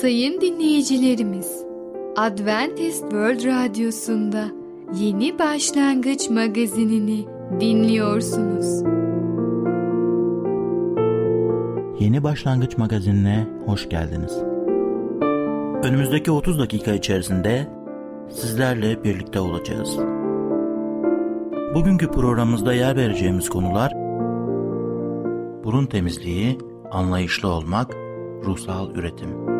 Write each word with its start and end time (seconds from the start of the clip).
Sayın 0.00 0.40
dinleyicilerimiz, 0.40 1.64
Adventist 2.16 3.00
World 3.00 3.44
Radyosu'nda 3.44 4.44
Yeni 5.00 5.38
Başlangıç 5.38 6.30
magazinini 6.30 7.26
dinliyorsunuz. 7.60 8.82
Yeni 12.00 12.22
Başlangıç 12.22 12.78
magazinine 12.78 13.46
hoş 13.66 13.88
geldiniz. 13.88 14.38
Önümüzdeki 15.82 16.30
30 16.30 16.58
dakika 16.58 16.92
içerisinde 16.92 17.68
sizlerle 18.30 19.04
birlikte 19.04 19.40
olacağız. 19.40 19.98
Bugünkü 21.74 22.10
programımızda 22.10 22.74
yer 22.74 22.96
vereceğimiz 22.96 23.48
konular 23.48 23.92
burun 25.64 25.86
temizliği, 25.86 26.58
anlayışlı 26.90 27.48
olmak, 27.48 27.94
ruhsal 28.44 28.90
üretim. 28.94 29.59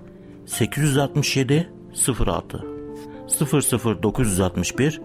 867 0.51 1.69
06 1.93 2.65
00 3.27 4.03
961 4.03 5.01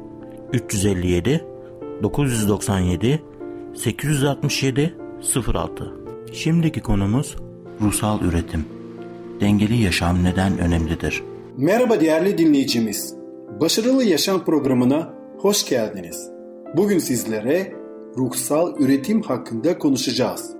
357 0.53 1.45
997 2.03 3.23
867 3.75 4.95
06 5.47 5.95
Şimdiki 6.33 6.81
konumuz 6.81 7.37
ruhsal 7.81 8.21
üretim. 8.23 8.65
Dengeli 9.41 9.83
yaşam 9.83 10.25
neden 10.25 10.59
önemlidir? 10.59 11.23
Merhaba 11.57 12.01
değerli 12.01 12.39
dinleyicimiz. 12.39 13.15
Başarılı 13.61 14.05
Yaşam 14.05 14.45
programına 14.45 15.15
hoş 15.39 15.69
geldiniz. 15.69 16.31
Bugün 16.77 16.99
sizlere 16.99 17.73
ruhsal 18.17 18.81
üretim 18.81 19.23
hakkında 19.23 19.79
konuşacağız. 19.79 20.55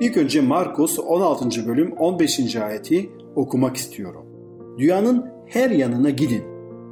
İlk 0.00 0.16
önce 0.16 0.40
Markus 0.40 0.98
16. 0.98 1.66
bölüm 1.66 1.92
15. 1.92 2.56
ayeti 2.56 3.10
okumak 3.36 3.76
istiyorum. 3.76 4.31
Dünyanın 4.78 5.26
her 5.46 5.70
yanına 5.70 6.10
gidin. 6.10 6.42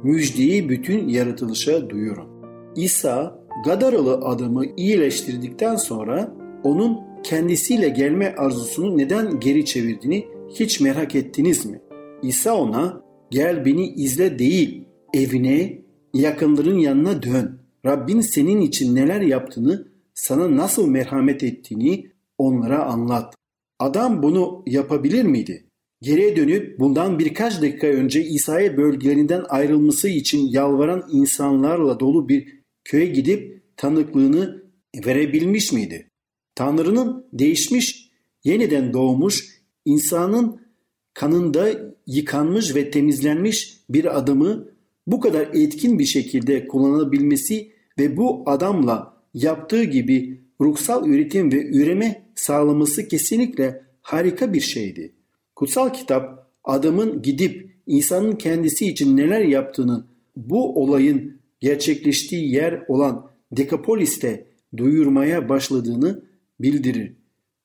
Müjdeyi 0.03 0.69
bütün 0.69 1.07
yaratılışa 1.07 1.89
duyurun. 1.89 2.27
İsa 2.75 3.41
Gadaralı 3.65 4.13
adamı 4.13 4.65
iyileştirdikten 4.77 5.75
sonra 5.75 6.35
onun 6.63 6.99
kendisiyle 7.23 7.89
gelme 7.89 8.35
arzusunu 8.37 8.97
neden 8.97 9.39
geri 9.39 9.65
çevirdiğini 9.65 10.27
hiç 10.49 10.79
merak 10.79 11.15
ettiniz 11.15 11.65
mi? 11.65 11.81
İsa 12.23 12.55
ona 12.55 13.03
gel 13.31 13.65
beni 13.65 13.87
izle 13.87 14.39
değil 14.39 14.85
evine 15.13 15.81
yakınların 16.13 16.77
yanına 16.77 17.23
dön. 17.23 17.61
Rabbin 17.85 18.21
senin 18.21 18.61
için 18.61 18.95
neler 18.95 19.21
yaptığını 19.21 19.87
sana 20.13 20.57
nasıl 20.57 20.87
merhamet 20.87 21.43
ettiğini 21.43 22.11
onlara 22.37 22.85
anlat. 22.85 23.35
Adam 23.79 24.23
bunu 24.23 24.63
yapabilir 24.67 25.23
miydi? 25.23 25.70
Geriye 26.01 26.35
dönüp 26.35 26.79
bundan 26.79 27.19
birkaç 27.19 27.61
dakika 27.61 27.87
önce 27.87 28.23
İsa'ya 28.23 28.77
bölgelerinden 28.77 29.43
ayrılması 29.49 30.07
için 30.07 30.47
yalvaran 30.47 31.09
insanlarla 31.11 31.99
dolu 31.99 32.29
bir 32.29 32.61
köye 32.83 33.05
gidip 33.05 33.63
tanıklığını 33.77 34.63
verebilmiş 35.05 35.71
miydi? 35.71 36.07
Tanrı'nın 36.55 37.25
değişmiş, 37.33 38.11
yeniden 38.43 38.93
doğmuş, 38.93 39.61
insanın 39.85 40.61
kanında 41.13 41.93
yıkanmış 42.07 42.75
ve 42.75 42.91
temizlenmiş 42.91 43.77
bir 43.89 44.17
adamı 44.17 44.67
bu 45.07 45.19
kadar 45.19 45.49
etkin 45.53 45.99
bir 45.99 46.05
şekilde 46.05 46.67
kullanabilmesi 46.67 47.71
ve 47.99 48.17
bu 48.17 48.43
adamla 48.45 49.23
yaptığı 49.33 49.83
gibi 49.83 50.41
ruhsal 50.61 51.07
üretim 51.07 51.51
ve 51.51 51.65
üreme 51.65 52.31
sağlaması 52.35 53.07
kesinlikle 53.07 53.83
harika 54.01 54.53
bir 54.53 54.61
şeydi. 54.61 55.20
Kutsal 55.61 55.93
kitap 55.93 56.51
adamın 56.63 57.21
gidip 57.21 57.75
insanın 57.87 58.35
kendisi 58.35 58.87
için 58.87 59.17
neler 59.17 59.41
yaptığını 59.41 60.05
bu 60.35 60.81
olayın 60.83 61.41
gerçekleştiği 61.59 62.53
yer 62.53 62.83
olan 62.87 63.29
Dekapolis'te 63.51 64.47
duyurmaya 64.77 65.49
başladığını 65.49 66.23
bildirir. 66.59 67.13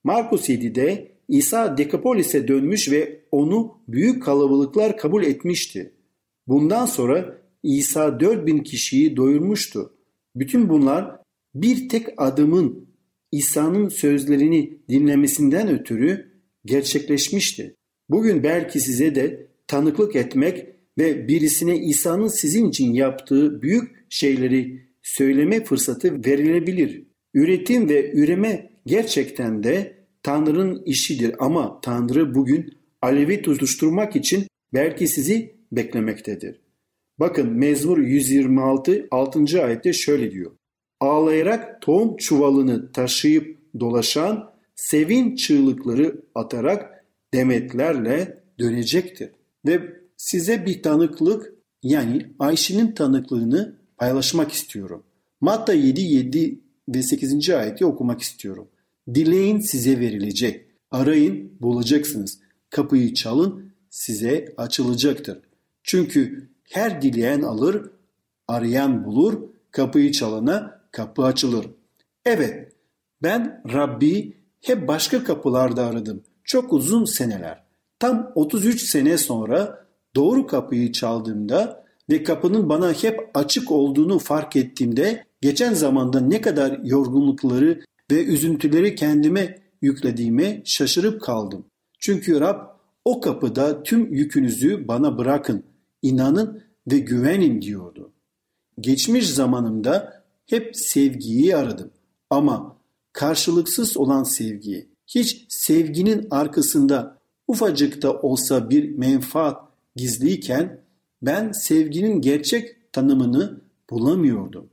Markus 0.05 0.49
7'de 0.49 1.13
İsa 1.29 1.79
Dekapolis'e 1.79 2.49
dönmüş 2.49 2.91
ve 2.91 3.21
onu 3.31 3.79
büyük 3.89 4.23
kalabalıklar 4.23 4.97
kabul 4.97 5.25
etmişti. 5.25 5.93
Bundan 6.47 6.87
sonra 6.87 7.39
İsa 7.63 8.21
4000 8.21 8.59
kişiyi 8.59 9.17
doyurmuştu. 9.17 9.93
Bütün 10.35 10.69
bunlar 10.69 11.17
bir 11.55 11.89
tek 11.89 12.07
adamın 12.17 12.89
İsa'nın 13.33 13.89
sözlerini 13.89 14.79
dinlemesinden 14.89 15.69
ötürü 15.69 16.37
gerçekleşmişti. 16.65 17.76
Bugün 18.09 18.43
belki 18.43 18.81
size 18.81 19.15
de 19.15 19.47
tanıklık 19.67 20.17
etmek 20.17 20.67
ve 20.99 21.29
birisine 21.29 21.79
İsa'nın 21.79 22.29
sizin 22.29 22.69
için 22.69 22.93
yaptığı 22.93 23.63
büyük 23.63 24.13
şeyleri 24.13 24.87
söyleme 25.03 25.65
fırsatı 25.65 26.25
verilebilir. 26.25 27.03
Üretim 27.35 27.89
ve 27.89 28.13
üreme 28.13 28.71
gerçekten 28.87 29.63
de 29.63 29.97
Tanrı'nın 30.23 30.83
işidir 30.85 31.35
ama 31.39 31.81
Tanrı 31.81 32.35
bugün 32.35 32.75
alevi 33.03 33.43
tutuşturmak 33.43 34.17
için 34.17 34.47
belki 34.75 35.09
sizi 35.09 35.55
beklemektedir. 35.73 36.61
Bakın 37.19 37.53
Mezmur 37.53 37.99
126 37.99 39.09
6. 39.11 39.65
ayette 39.65 39.93
şöyle 39.93 40.31
diyor. 40.31 40.53
Ağlayarak 41.01 41.83
tohum 41.83 42.17
çuvalını 42.17 42.93
taşıyıp 42.93 43.59
dolaşan, 43.81 44.51
sevin 44.75 45.37
çığlıkları 45.37 46.23
atarak 46.35 46.96
demetlerle 47.35 48.43
dönecektir. 48.59 49.31
Ve 49.67 49.81
size 50.17 50.67
bir 50.67 50.83
tanıklık 50.83 51.55
yani 51.83 52.27
Ayşe'nin 52.39 52.93
tanıklığını 52.93 53.77
paylaşmak 53.97 54.53
istiyorum. 54.53 55.03
Matta 55.41 55.73
7, 55.73 56.01
7 56.01 56.61
ve 56.89 57.03
8. 57.03 57.51
ayeti 57.51 57.87
okumak 57.87 58.21
istiyorum. 58.21 58.69
Dileyin 59.15 59.59
size 59.59 60.01
verilecek. 60.01 60.67
Arayın 60.91 61.53
bulacaksınız. 61.61 62.39
Kapıyı 62.71 63.15
çalın 63.15 63.73
size 63.91 64.55
açılacaktır. 64.57 65.39
Çünkü 65.83 66.51
her 66.71 67.03
dileyen 67.03 67.43
alır, 67.43 67.91
arayan 68.49 69.05
bulur, 69.05 69.43
kapıyı 69.71 70.13
çalana 70.13 70.81
kapı 70.93 71.23
açılır. 71.23 71.67
Evet, 72.25 72.73
ben 73.23 73.63
Rabbi 73.73 74.37
hep 74.63 74.89
başka 74.89 75.25
kapılarda 75.25 75.87
aradım. 75.87 76.23
Çok 76.47 76.73
uzun 76.73 77.05
seneler. 77.05 77.65
Tam 77.99 78.33
33 78.35 78.83
sene 78.83 79.19
sonra 79.19 79.87
doğru 80.15 80.47
kapıyı 80.47 80.93
çaldığımda 80.93 81.85
ve 82.11 82.23
kapının 82.23 82.69
bana 82.69 82.93
hep 82.93 83.31
açık 83.35 83.73
olduğunu 83.73 84.19
fark 84.19 84.57
ettiğimde 84.57 85.25
geçen 85.41 85.75
zamanda 85.75 86.21
ne 86.21 86.41
kadar 86.41 86.79
yorgunlukları 86.85 87.81
ve 88.11 88.25
üzüntüleri 88.25 88.95
kendime 88.95 89.63
yüklediğime 89.83 90.63
şaşırıp 90.65 91.23
kaldım. 91.23 91.67
Çünkü 91.99 92.41
Rab 92.41 92.61
o 93.05 93.21
kapıda 93.21 93.83
tüm 93.83 94.15
yükünüzü 94.15 94.89
bana 94.89 95.19
bırakın, 95.19 95.65
inanın 96.03 96.63
ve 96.93 96.99
güvenin 96.99 97.63
diyordu. 97.63 98.13
Geçmiş 98.81 99.31
zamanımda 99.31 100.25
hep 100.47 100.77
sevgiyi 100.77 101.57
aradım 101.57 101.91
ama 102.31 102.77
karşılıksız 103.13 103.97
olan 103.97 104.23
sevgiyi, 104.23 104.89
hiç 105.07 105.47
sevginin 105.49 106.27
arkasında 106.31 107.19
ufacık 107.49 108.03
da 108.03 108.21
olsa 108.21 108.71
bir 108.71 108.91
menfaat 108.91 109.61
gizliyken 109.97 110.81
ben 111.23 111.53
sevginin 111.53 112.21
gerçek 112.21 112.93
tanımını 112.93 113.61
bulamıyordum. 113.91 114.71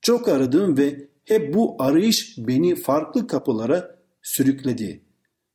Çok 0.00 0.28
aradım 0.28 0.76
ve 0.76 1.08
hep 1.24 1.54
bu 1.54 1.76
arayış 1.78 2.34
beni 2.38 2.76
farklı 2.76 3.26
kapılara 3.26 3.96
sürükledi. 4.22 5.00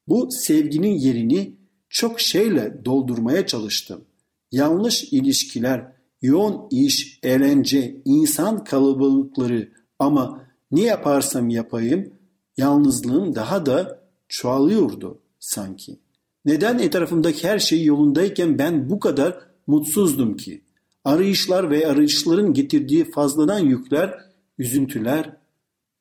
Bu 0.08 0.28
sevginin 0.32 0.98
yerini 1.00 1.56
çok 1.90 2.20
şeyle 2.20 2.86
doldurmaya 2.86 3.48
çalıştım. 3.48 4.06
Yanlış 4.52 5.04
ilişkiler, 5.04 5.92
yoğun 6.22 6.68
iş, 6.72 7.20
eğlence, 7.24 8.02
insan 8.06 8.64
kalabalıkları 8.64 9.72
ama 10.00 10.46
ne 10.72 10.82
yaparsam 10.82 11.50
yapayım 11.50 12.14
yalnızlığım 12.58 13.36
daha 13.36 13.66
da 13.66 14.01
çoğalıyordu 14.32 15.20
sanki. 15.40 16.00
Neden 16.46 16.80
etrafımdaki 16.80 17.48
her 17.48 17.60
şey 17.60 17.84
yolundayken 17.84 18.58
ben 18.58 18.90
bu 18.90 19.00
kadar 19.00 19.40
mutsuzdum 19.68 20.38
ki? 20.38 20.62
Arayışlar 21.06 21.70
ve 21.70 21.88
arayışların 21.88 22.54
getirdiği 22.54 23.12
fazladan 23.12 23.60
yükler, 23.60 24.20
üzüntüler. 24.58 25.38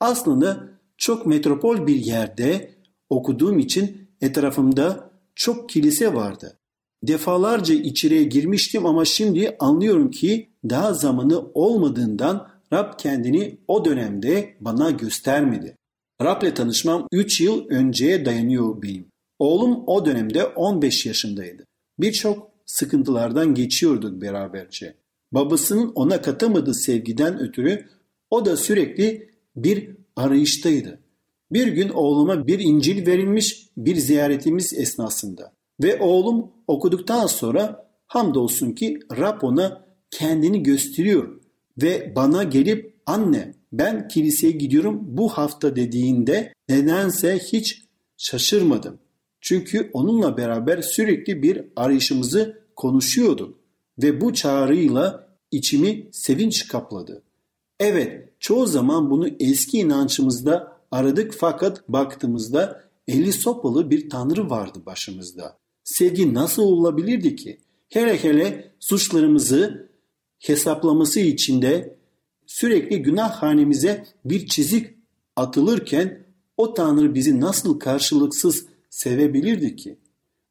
Aslında 0.00 0.68
çok 0.96 1.26
metropol 1.26 1.86
bir 1.86 1.96
yerde 1.96 2.74
okuduğum 3.10 3.58
için 3.58 4.08
etrafımda 4.20 5.10
çok 5.34 5.68
kilise 5.68 6.14
vardı. 6.14 6.58
Defalarca 7.02 7.74
içeriye 7.74 8.24
girmiştim 8.24 8.86
ama 8.86 9.04
şimdi 9.04 9.56
anlıyorum 9.58 10.10
ki 10.10 10.50
daha 10.64 10.94
zamanı 10.94 11.40
olmadığından 11.54 12.48
Rab 12.72 12.98
kendini 12.98 13.58
o 13.68 13.84
dönemde 13.84 14.56
bana 14.60 14.90
göstermedi. 14.90 15.79
Rab'le 16.22 16.54
tanışmam 16.54 17.08
3 17.12 17.40
yıl 17.40 17.68
önceye 17.68 18.24
dayanıyor 18.24 18.82
benim. 18.82 19.06
Oğlum 19.38 19.84
o 19.86 20.06
dönemde 20.06 20.44
15 20.44 21.06
yaşındaydı. 21.06 21.64
Birçok 21.98 22.50
sıkıntılardan 22.66 23.54
geçiyorduk 23.54 24.22
beraberce. 24.22 24.94
Babasının 25.32 25.92
ona 25.94 26.22
katamadığı 26.22 26.74
sevgiden 26.74 27.40
ötürü 27.40 27.88
o 28.30 28.44
da 28.44 28.56
sürekli 28.56 29.30
bir 29.56 29.96
arayıştaydı. 30.16 31.00
Bir 31.52 31.66
gün 31.66 31.88
oğluma 31.88 32.46
bir 32.46 32.58
İncil 32.58 33.06
verilmiş 33.06 33.68
bir 33.76 33.96
ziyaretimiz 33.96 34.72
esnasında 34.72 35.52
ve 35.82 36.00
oğlum 36.00 36.50
okuduktan 36.66 37.26
sonra 37.26 37.90
hamdolsun 38.06 38.72
ki 38.72 38.98
Rab 39.18 39.42
ona 39.42 39.84
kendini 40.10 40.62
gösteriyor 40.62 41.40
ve 41.82 42.12
bana 42.16 42.42
gelip 42.42 43.00
anne 43.06 43.54
ben 43.72 44.08
kiliseye 44.08 44.52
gidiyorum 44.52 45.00
bu 45.02 45.28
hafta 45.28 45.76
dediğinde 45.76 46.52
nedense 46.68 47.38
hiç 47.38 47.82
şaşırmadım. 48.16 48.98
Çünkü 49.40 49.90
onunla 49.92 50.36
beraber 50.36 50.82
sürekli 50.82 51.42
bir 51.42 51.64
arayışımızı 51.76 52.62
konuşuyorduk 52.76 53.58
ve 54.02 54.20
bu 54.20 54.34
çağrıyla 54.34 55.28
içimi 55.50 56.08
sevinç 56.12 56.68
kapladı. 56.68 57.22
Evet, 57.80 58.28
çoğu 58.40 58.66
zaman 58.66 59.10
bunu 59.10 59.28
eski 59.40 59.78
inançımızda 59.78 60.76
aradık 60.90 61.34
fakat 61.38 61.88
baktığımızda 61.88 62.84
eli 63.08 63.32
sopalı 63.32 63.90
bir 63.90 64.10
tanrı 64.10 64.50
vardı 64.50 64.78
başımızda. 64.86 65.58
Sevgi 65.84 66.34
nasıl 66.34 66.62
olabilirdi 66.62 67.36
ki? 67.36 67.58
Hele 67.88 68.22
hele 68.22 68.72
suçlarımızı 68.80 69.90
hesaplaması 70.38 71.20
içinde 71.20 71.99
sürekli 72.50 73.02
günah 73.02 73.30
hanemize 73.30 74.04
bir 74.24 74.46
çizik 74.46 74.86
atılırken 75.36 76.26
o 76.56 76.74
Tanrı 76.74 77.14
bizi 77.14 77.40
nasıl 77.40 77.78
karşılıksız 77.78 78.66
sevebilirdi 78.90 79.76
ki? 79.76 79.98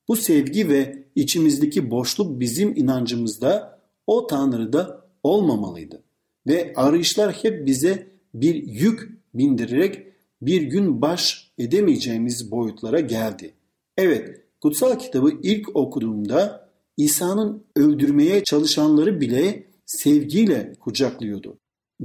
Bu 0.07 0.16
sevgi 0.16 0.69
ve 0.69 1.04
içimizdeki 1.16 1.92
boşluk 1.92 2.40
bizim 2.40 2.75
inancımızda 2.75 3.80
o 4.07 4.28
Tanrı'da 4.28 5.07
olmamalıydı. 5.24 6.04
Ve 6.48 6.74
arayışlar 6.75 7.34
hep 7.34 7.66
bize 7.66 8.07
bir 8.34 8.56
yük 8.56 9.10
bindirerek 9.34 10.07
bir 10.42 10.62
gün 10.62 11.02
baş 11.02 11.52
edemeyeceğimiz 11.57 12.52
boyutlara 12.52 13.00
geldi. 13.00 13.54
Evet, 13.98 14.42
kutsal 14.62 15.00
kitabı 15.00 15.31
ilk 15.44 15.75
okuduğumda 15.75 16.69
İsa'nın 16.98 17.63
öldürmeye 17.75 18.44
çalışanları 18.44 19.22
bile 19.22 19.63
sevgiyle 19.86 20.74
kucaklıyordu. 20.80 21.57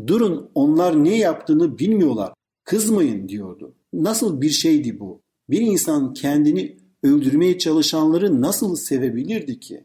Durun 0.07 0.51
onlar 0.55 1.05
ne 1.05 1.17
yaptığını 1.17 1.79
bilmiyorlar. 1.79 2.33
Kızmayın 2.65 3.29
diyordu. 3.29 3.75
Nasıl 3.93 4.41
bir 4.41 4.51
şeydi 4.51 5.01
bu? 5.01 5.23
Bir 5.51 5.61
insan 5.61 6.15
kendini 6.15 6.77
öldürmeye 7.03 7.59
çalışanları 7.59 8.41
nasıl 8.41 8.77
sevebilirdi 8.77 9.61
ki? 9.61 9.85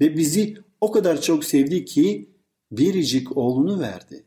Ve 0.00 0.16
bizi 0.16 0.56
o 0.80 0.90
kadar 0.90 1.20
çok 1.20 1.44
sevdi 1.44 1.84
ki 1.84 2.30
biricik 2.72 3.36
oğlunu 3.36 3.80
verdi. 3.80 4.26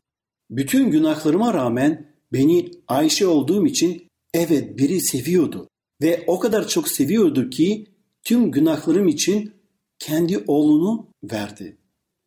Bütün 0.50 0.90
günahlarıma 0.90 1.54
rağmen 1.54 2.12
beni 2.32 2.70
Ayşe 2.88 3.26
olduğum 3.26 3.66
için 3.66 4.06
evet 4.34 4.78
biri 4.78 5.00
seviyordu. 5.00 5.68
Ve 6.02 6.24
o 6.26 6.40
kadar 6.40 6.68
çok 6.68 6.88
seviyordu 6.88 7.50
ki 7.50 7.86
tüm 8.22 8.50
günahlarım 8.50 9.08
için 9.08 9.52
kendi 9.98 10.38
oğlunu 10.46 11.06
verdi. 11.22 11.76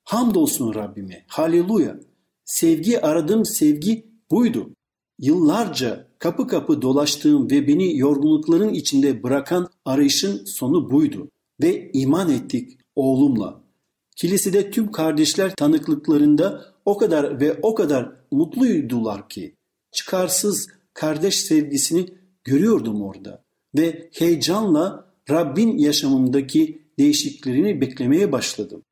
Hamdolsun 0.03 0.75
Rabbime. 0.75 1.25
Haleluya. 1.27 1.99
Sevgi 2.45 3.01
aradığım 3.01 3.45
sevgi 3.45 4.05
buydu. 4.31 4.69
Yıllarca 5.19 6.07
kapı 6.19 6.47
kapı 6.47 6.81
dolaştığım 6.81 7.51
ve 7.51 7.67
beni 7.67 7.97
yorgunlukların 7.97 8.73
içinde 8.73 9.23
bırakan 9.23 9.69
arayışın 9.85 10.45
sonu 10.45 10.91
buydu. 10.91 11.29
Ve 11.61 11.91
iman 11.93 12.31
ettik 12.31 12.77
oğlumla. 12.95 13.61
Kilisede 14.15 14.71
tüm 14.71 14.91
kardeşler 14.91 15.55
tanıklıklarında 15.55 16.65
o 16.85 16.97
kadar 16.97 17.41
ve 17.41 17.59
o 17.61 17.75
kadar 17.75 18.11
mutluydular 18.31 19.29
ki 19.29 19.55
çıkarsız 19.91 20.67
kardeş 20.93 21.35
sevgisini 21.35 22.05
görüyordum 22.43 23.01
orada 23.01 23.43
ve 23.77 24.09
heyecanla 24.13 25.13
Rabbin 25.29 25.77
yaşamımdaki 25.77 26.81
değişikliklerini 26.99 27.81
beklemeye 27.81 28.31
başladım. 28.31 28.83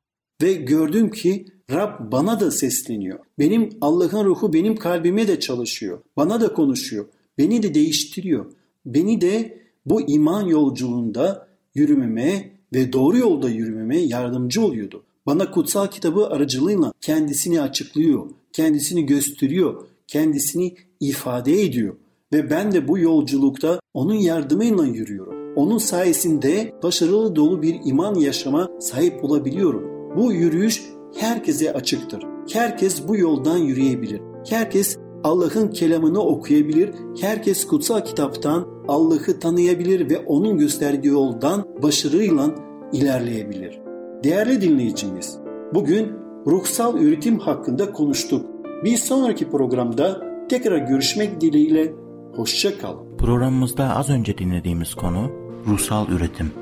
Ve 0.42 0.52
gördüm 0.52 1.10
ki 1.10 1.46
Rab 1.70 2.12
bana 2.12 2.40
da 2.40 2.50
sesleniyor. 2.50 3.18
Benim 3.38 3.70
Allah'ın 3.80 4.24
ruhu 4.24 4.52
benim 4.52 4.76
kalbime 4.76 5.28
de 5.28 5.40
çalışıyor. 5.40 5.98
Bana 6.16 6.40
da 6.40 6.52
konuşuyor. 6.52 7.04
Beni 7.38 7.62
de 7.62 7.74
değiştiriyor. 7.74 8.46
Beni 8.86 9.20
de 9.20 9.58
bu 9.86 10.00
iman 10.00 10.46
yolculuğunda 10.46 11.48
yürümeme 11.74 12.50
ve 12.74 12.92
doğru 12.92 13.18
yolda 13.18 13.50
yürümeme 13.50 13.98
yardımcı 13.98 14.62
oluyordu. 14.62 15.02
Bana 15.26 15.50
kutsal 15.50 15.86
kitabı 15.86 16.26
aracılığıyla 16.26 16.92
kendisini 17.00 17.60
açıklıyor, 17.60 18.30
kendisini 18.52 19.06
gösteriyor, 19.06 19.84
kendisini 20.06 20.74
ifade 21.00 21.62
ediyor. 21.62 21.94
Ve 22.32 22.50
ben 22.50 22.72
de 22.72 22.88
bu 22.88 22.98
yolculukta 22.98 23.80
onun 23.94 24.14
yardımıyla 24.14 24.84
yürüyorum. 24.86 25.54
Onun 25.56 25.78
sayesinde 25.78 26.72
başarılı 26.82 27.36
dolu 27.36 27.62
bir 27.62 27.80
iman 27.84 28.14
yaşama 28.14 28.70
sahip 28.80 29.24
olabiliyorum. 29.24 30.16
Bu 30.16 30.32
yürüyüş 30.32 30.82
herkese 31.16 31.72
açıktır. 31.72 32.22
Herkes 32.52 33.08
bu 33.08 33.16
yoldan 33.16 33.58
yürüyebilir. 33.58 34.20
Herkes 34.48 34.98
Allah'ın 35.24 35.68
kelamını 35.68 36.20
okuyabilir. 36.20 36.90
Herkes 37.20 37.66
kutsal 37.66 38.00
kitaptan 38.00 38.66
Allah'ı 38.88 39.40
tanıyabilir 39.40 40.10
ve 40.10 40.18
onun 40.18 40.58
gösterdiği 40.58 41.08
yoldan 41.08 41.64
başarıyla 41.82 42.54
ilerleyebilir. 42.92 43.78
Değerli 44.24 44.60
dinleyicimiz, 44.60 45.38
bugün 45.74 46.12
ruhsal 46.46 46.98
üretim 46.98 47.38
hakkında 47.38 47.92
konuştuk. 47.92 48.46
Bir 48.84 48.96
sonraki 48.96 49.50
programda 49.50 50.20
tekrar 50.48 50.78
görüşmek 50.78 51.40
dileğiyle 51.40 51.92
hoşça 52.36 52.78
kalın. 52.78 53.16
Programımızda 53.18 53.96
az 53.96 54.10
önce 54.10 54.38
dinlediğimiz 54.38 54.94
konu 54.94 55.30
ruhsal 55.66 56.08
üretim. 56.08 56.52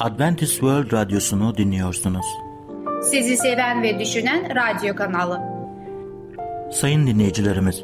Adventist 0.00 0.52
World 0.52 0.92
Radyosu'nu 0.92 1.56
dinliyorsunuz. 1.56 2.26
Sizi 3.02 3.36
seven 3.36 3.82
ve 3.82 3.98
düşünen 3.98 4.56
radyo 4.56 4.96
kanalı. 4.96 5.40
Sayın 6.72 7.06
dinleyicilerimiz, 7.06 7.82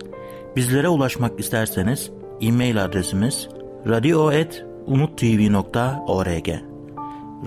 bizlere 0.56 0.88
ulaşmak 0.88 1.40
isterseniz 1.40 2.10
e-mail 2.40 2.84
adresimiz 2.84 3.48
radio.umutv.org 3.86 6.48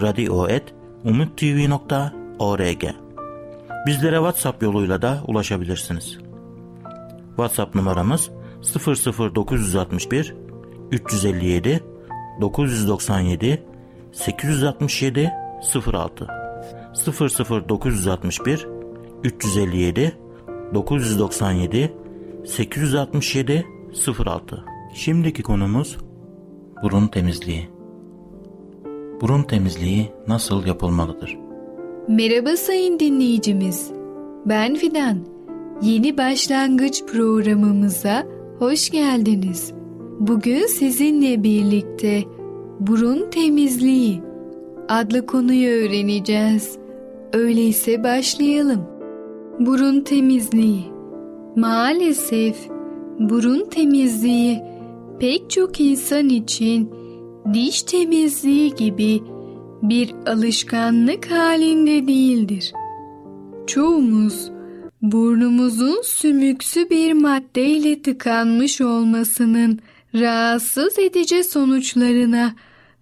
radio.umutv.org 0.02 2.84
Bizlere 3.88 4.16
WhatsApp 4.16 4.64
yoluyla 4.64 5.02
da 5.02 5.20
ulaşabilirsiniz. 5.28 6.18
WhatsApp 7.28 7.76
numaramız 7.76 8.32
00961 8.62 10.36
357 10.92 11.84
997 12.42 13.64
867 14.12 15.32
06 15.94 16.41
00961 16.94 18.68
357 19.24 20.18
997 20.74 21.94
867 22.46 23.66
06 24.26 24.66
Şimdiki 24.94 25.44
konumuz 25.44 25.98
burun 26.84 27.08
temizliği. 27.08 27.70
Burun 29.22 29.44
temizliği 29.44 30.10
nasıl 30.28 30.66
yapılmalıdır? 30.66 31.38
Merhaba 32.08 32.58
sayın 32.58 33.00
dinleyicimiz. 33.00 33.92
Ben 34.46 34.76
Fidan. 34.76 35.18
Yeni 35.82 36.18
başlangıç 36.18 37.04
programımıza 37.06 38.28
hoş 38.60 38.90
geldiniz. 38.90 39.74
Bugün 40.20 40.68
sizinle 40.68 41.44
birlikte 41.44 42.24
burun 42.80 43.30
temizliği 43.30 44.22
adlı 44.90 45.26
konuyu 45.26 45.70
öğreneceğiz. 45.70 46.81
Öyleyse 47.34 48.04
başlayalım. 48.04 48.88
burun 49.60 50.02
temizliği. 50.02 50.84
Maalesef 51.56 52.56
burun 53.20 53.70
temizliği 53.70 54.62
pek 55.20 55.50
çok 55.50 55.80
insan 55.80 56.30
için 56.30 56.92
diş 57.54 57.84
temizliği 57.84 58.76
gibi 58.76 59.24
bir 59.82 60.16
alışkanlık 60.28 61.32
halinde 61.32 62.08
değildir. 62.08 62.74
Çoğumuz 63.68 64.52
burnumuzun 65.02 66.02
sümüksü 66.04 66.90
bir 66.90 67.14
maddeyle 67.14 68.02
tıkanmış 68.02 68.82
olmasının 68.82 69.80
rahatsız 70.16 71.00
edici 71.00 71.44
sonuçlarına 71.44 72.54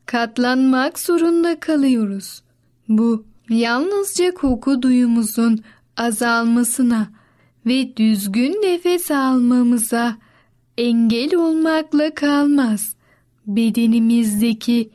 katlanmak 0.06 1.00
zorunda 1.00 1.60
kalıyoruz. 1.60 2.42
Bu 2.90 3.29
yalnızca 3.50 4.34
koku 4.34 4.82
duyumuzun 4.82 5.60
azalmasına 5.98 7.12
ve 7.66 7.98
düzgün 7.98 8.52
nefes 8.52 9.12
almamıza 9.12 10.18
engel 10.78 11.36
olmakla 11.36 12.14
kalmaz. 12.14 12.96
Bedenimizdeki 13.48 14.90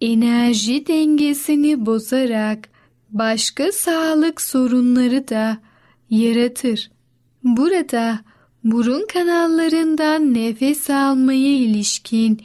enerji 0.00 0.86
dengesini 0.86 1.86
bozarak 1.86 2.68
başka 3.10 3.72
sağlık 3.72 4.40
sorunları 4.40 5.28
da 5.28 5.58
yaratır. 6.10 6.90
Burada 7.44 8.20
burun 8.64 9.06
kanallarından 9.12 10.34
nefes 10.34 10.90
almaya 10.90 11.56
ilişkin 11.56 12.40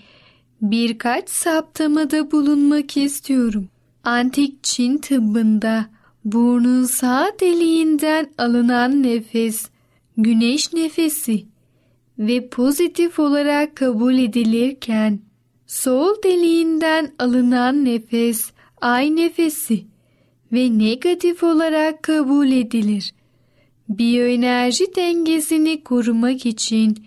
birkaç 0.61 1.29
saptamada 1.29 2.31
bulunmak 2.31 2.97
istiyorum. 2.97 3.69
Antik 4.07 4.63
Çin 4.63 4.97
tıbbında 4.97 5.85
burnun 6.25 6.83
sağ 6.83 7.31
deliğinden 7.39 8.29
alınan 8.37 9.03
nefes 9.03 9.69
güneş 10.17 10.73
nefesi 10.73 11.45
ve 12.19 12.49
pozitif 12.49 13.19
olarak 13.19 13.75
kabul 13.75 14.17
edilirken 14.17 15.19
sol 15.67 16.23
deliğinden 16.23 17.13
alınan 17.19 17.85
nefes 17.85 18.51
ay 18.81 19.15
nefesi 19.15 19.85
ve 20.51 20.77
negatif 20.77 21.43
olarak 21.43 22.03
kabul 22.03 22.51
edilir. 22.51 23.13
Biyoenerji 23.89 24.95
dengesini 24.95 25.83
korumak 25.83 26.45
için 26.45 26.97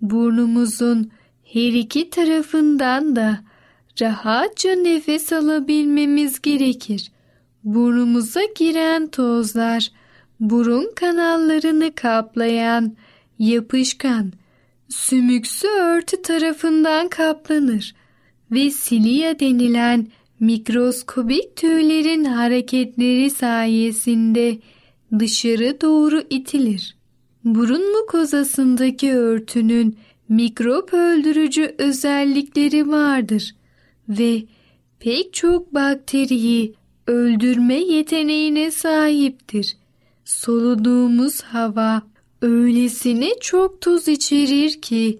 burnumuzun 0.00 1.10
her 1.44 1.72
iki 1.72 2.10
tarafından 2.10 3.16
da 3.16 3.47
rahatça 4.00 4.72
nefes 4.72 5.32
alabilmemiz 5.32 6.42
gerekir. 6.42 7.12
Burnumuza 7.64 8.40
giren 8.56 9.06
tozlar 9.06 9.90
burun 10.40 10.92
kanallarını 10.96 11.94
kaplayan 11.94 12.96
yapışkan 13.38 14.32
sümüksü 14.88 15.68
örtü 15.68 16.22
tarafından 16.22 17.08
kaplanır 17.08 17.94
ve 18.50 18.70
silia 18.70 19.40
denilen 19.40 20.06
mikroskobik 20.40 21.56
tüylerin 21.56 22.24
hareketleri 22.24 23.30
sayesinde 23.30 24.58
dışarı 25.18 25.80
doğru 25.80 26.22
itilir. 26.30 26.96
Burun 27.44 27.92
mukozasındaki 28.00 29.12
örtünün 29.12 29.98
mikrop 30.28 30.94
öldürücü 30.94 31.74
özellikleri 31.78 32.88
vardır 32.88 33.54
ve 34.08 34.44
pek 35.00 35.34
çok 35.34 35.74
bakteriyi 35.74 36.74
öldürme 37.06 37.74
yeteneğine 37.74 38.70
sahiptir. 38.70 39.76
Soluduğumuz 40.24 41.40
hava 41.42 42.02
öylesine 42.42 43.30
çok 43.40 43.80
tuz 43.80 44.08
içerir 44.08 44.80
ki 44.80 45.18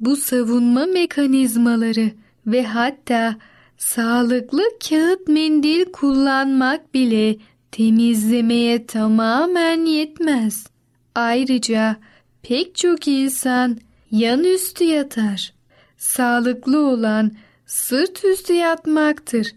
bu 0.00 0.16
savunma 0.16 0.86
mekanizmaları 0.86 2.10
ve 2.46 2.66
hatta 2.66 3.36
sağlıklı 3.78 4.62
kağıt 4.88 5.28
mendil 5.28 5.84
kullanmak 5.84 6.94
bile 6.94 7.36
temizlemeye 7.72 8.86
tamamen 8.86 9.84
yetmez. 9.84 10.66
Ayrıca 11.14 11.96
pek 12.42 12.74
çok 12.74 13.08
insan 13.08 13.78
yan 14.10 14.44
üstü 14.44 14.84
yatar. 14.84 15.52
Sağlıklı 15.96 16.86
olan 16.86 17.32
sırt 17.70 18.24
üstü 18.24 18.52
yatmaktır 18.52 19.52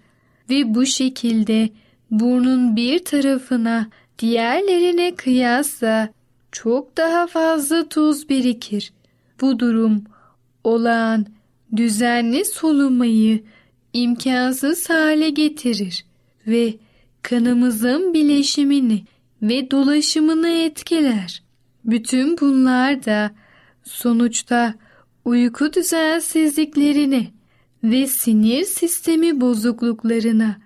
ve 0.49 0.75
bu 0.75 0.85
şekilde 0.85 1.69
burnun 2.11 2.75
bir 2.75 3.05
tarafına 3.05 3.87
diğerlerine 4.19 5.15
kıyasla 5.15 6.09
çok 6.51 6.97
daha 6.97 7.27
fazla 7.27 7.89
tuz 7.89 8.29
birikir. 8.29 8.93
Bu 9.41 9.59
durum 9.59 10.03
olağan 10.63 11.25
düzenli 11.75 12.45
solumayı 12.45 13.43
imkansız 13.93 14.89
hale 14.89 15.29
getirir 15.29 16.05
ve 16.47 16.73
kanımızın 17.21 18.13
bileşimini 18.13 19.03
ve 19.41 19.71
dolaşımını 19.71 20.49
etkiler. 20.49 21.43
Bütün 21.85 22.37
bunlar 22.37 23.05
da 23.05 23.31
sonuçta 23.83 24.73
uyku 25.25 25.73
düzensizliklerine 25.73 27.27
ve 27.83 28.07
sinir 28.07 28.63
sistemi 28.63 29.41
bozukluklarına 29.41 30.57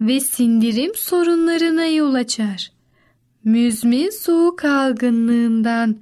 ve 0.00 0.20
sindirim 0.20 0.92
sorunlarına 0.94 1.86
yol 1.86 2.14
açar. 2.14 2.72
Müzmin 3.44 4.10
soğuk 4.10 4.64
algınlığından 4.64 5.96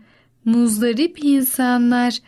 muzdarip 0.44 1.24
insanlar 1.24 2.18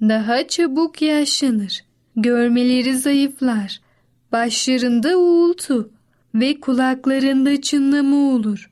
daha 0.00 0.48
çabuk 0.48 1.02
yaşlanır. 1.02 1.84
Görmeleri 2.16 2.94
zayıflar. 2.98 3.80
Başlarında 4.32 5.18
uğultu 5.18 5.90
ve 6.34 6.60
kulaklarında 6.60 7.60
çınlama 7.60 8.16
olur. 8.16 8.70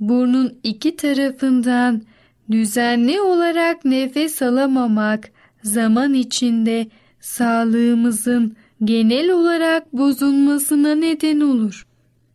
Burnun 0.00 0.58
iki 0.62 0.96
tarafından 0.96 2.02
düzenli 2.50 3.20
olarak 3.20 3.84
nefes 3.84 4.42
alamamak 4.42 5.30
zaman 5.62 6.14
içinde 6.14 6.86
sağlığımızın 7.24 8.56
genel 8.84 9.30
olarak 9.30 9.92
bozulmasına 9.92 10.94
neden 10.94 11.40
olur. 11.40 11.86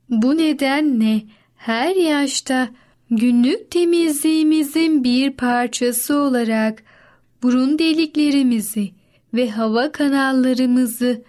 Bu 0.10 0.38
nedenle 0.38 1.22
her 1.56 1.96
yaşta 1.96 2.70
günlük 3.12 3.72
temizliğimizin 3.72 5.04
bir 5.04 5.32
parçası 5.32 6.18
olarak 6.18 6.84
burun 7.44 7.80
deliklerimizi 7.80 8.92
ve 9.34 9.50
hava 9.50 9.92
kanallarımızı 9.92 11.22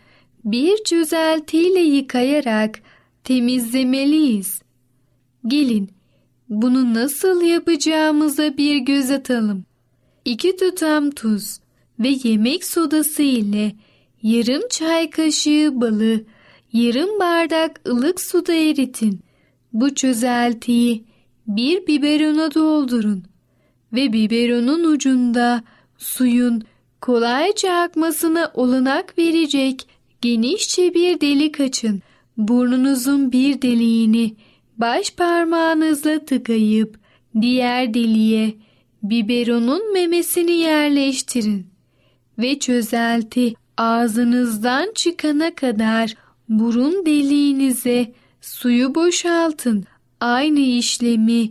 bir 0.44 0.84
çözeltiyle 0.84 1.80
yıkayarak 1.80 2.80
temizlemeliyiz. 3.24 4.62
Gelin 5.46 5.90
bunu 6.48 6.94
nasıl 6.94 7.42
yapacağımıza 7.42 8.56
bir 8.56 8.76
göz 8.76 9.10
atalım. 9.10 9.64
İki 10.24 10.56
tutam 10.56 11.10
tuz 11.10 11.60
ve 12.00 12.16
yemek 12.24 12.64
sodası 12.64 13.22
ile 13.22 13.72
yarım 14.22 14.62
çay 14.70 15.10
kaşığı 15.10 15.70
balı 15.72 16.24
yarım 16.72 17.18
bardak 17.20 17.80
ılık 17.88 18.20
suda 18.20 18.52
eritin. 18.54 19.20
Bu 19.72 19.94
çözeltiyi 19.94 21.04
bir 21.46 21.86
biberona 21.86 22.54
doldurun 22.54 23.24
ve 23.92 24.12
biberonun 24.12 24.84
ucunda 24.84 25.62
suyun 25.98 26.62
kolayca 27.00 27.72
akmasına 27.72 28.50
olanak 28.54 29.18
verecek 29.18 29.86
genişçe 30.20 30.94
bir 30.94 31.20
delik 31.20 31.60
açın. 31.60 32.02
Burnunuzun 32.36 33.32
bir 33.32 33.62
deliğini 33.62 34.34
baş 34.76 35.10
parmağınızla 35.10 36.24
tıkayıp 36.24 36.98
diğer 37.40 37.94
deliğe 37.94 38.54
biberonun 39.02 39.92
memesini 39.92 40.52
yerleştirin 40.52 41.69
ve 42.40 42.58
çözelti 42.58 43.54
ağzınızdan 43.76 44.92
çıkana 44.94 45.54
kadar 45.54 46.14
burun 46.48 47.06
deliğinize 47.06 48.12
suyu 48.40 48.94
boşaltın. 48.94 49.84
Aynı 50.20 50.60
işlemi 50.60 51.50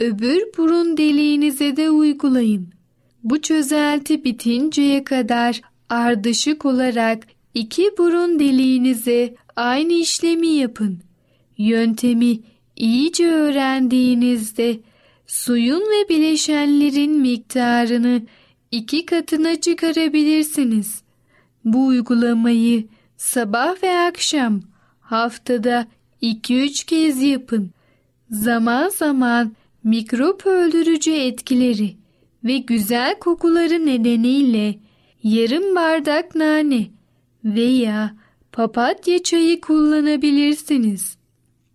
öbür 0.00 0.42
burun 0.56 0.96
deliğinize 0.96 1.76
de 1.76 1.90
uygulayın. 1.90 2.68
Bu 3.24 3.42
çözelti 3.42 4.24
bitinceye 4.24 5.04
kadar 5.04 5.60
ardışık 5.88 6.64
olarak 6.64 7.26
iki 7.54 7.90
burun 7.98 8.38
deliğinize 8.38 9.34
aynı 9.56 9.92
işlemi 9.92 10.48
yapın. 10.48 10.98
Yöntemi 11.58 12.40
iyice 12.76 13.26
öğrendiğinizde 13.26 14.80
suyun 15.26 15.80
ve 15.80 16.08
bileşenlerin 16.08 17.20
miktarını 17.20 18.22
iki 18.72 19.06
katına 19.06 19.60
çıkarabilirsiniz. 19.60 21.02
Bu 21.64 21.86
uygulamayı 21.86 22.86
sabah 23.16 23.82
ve 23.82 23.98
akşam 23.98 24.60
haftada 25.00 25.86
2-3 26.22 26.86
kez 26.86 27.22
yapın. 27.22 27.70
Zaman 28.30 28.88
zaman 28.88 29.52
mikrop 29.84 30.46
öldürücü 30.46 31.12
etkileri 31.12 31.96
ve 32.44 32.58
güzel 32.58 33.18
kokuları 33.18 33.86
nedeniyle 33.86 34.78
yarım 35.22 35.74
bardak 35.74 36.34
nane 36.34 36.86
veya 37.44 38.14
papatya 38.52 39.22
çayı 39.22 39.60
kullanabilirsiniz. 39.60 41.16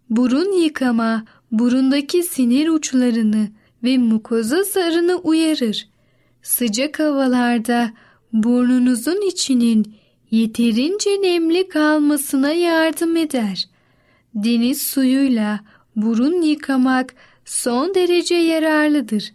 Burun 0.10 0.52
yıkama 0.52 1.26
burundaki 1.52 2.24
sinir 2.24 2.68
uçlarını 2.68 3.48
ve 3.84 3.98
mukoza 3.98 4.64
zarını 4.64 5.16
uyarır. 5.16 5.93
Sıcak 6.44 7.00
havalarda 7.00 7.94
burnunuzun 8.34 9.28
içinin 9.28 9.96
yeterince 10.32 11.10
nemli 11.22 11.68
kalmasına 11.68 12.52
yardım 12.52 13.18
eder. 13.18 13.70
Deniz 14.36 14.82
suyuyla 14.82 15.60
burun 15.96 16.42
yıkamak 16.42 17.16
son 17.46 17.96
derece 17.96 18.36
yararlıdır. 18.36 19.34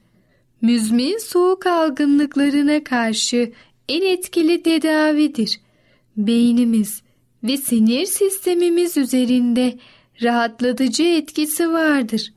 Müzmin 0.63 1.19
soğuk 1.19 1.67
algınlıklarına 1.67 2.85
karşı 2.85 3.53
en 3.89 4.03
etkili 4.03 4.63
tedavidir. 4.63 5.61
Beynimiz 6.17 7.03
ve 7.45 7.57
sinir 7.57 8.07
sistemimiz 8.07 8.97
üzerinde 8.97 9.79
rahatlatıcı 10.23 11.03
etkisi 11.03 11.69
vardır. 11.69 12.33